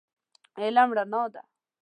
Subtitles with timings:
[0.61, 1.41] علم رڼا ده.